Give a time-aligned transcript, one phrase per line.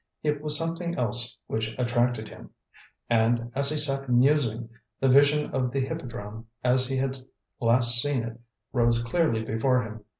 [0.23, 2.49] It was something else which attracted him.
[3.07, 4.67] And, as he sat musing,
[4.99, 7.19] the vision of the Hippodrome as he had
[7.59, 8.41] last seen it
[8.73, 10.03] rose clearly before him.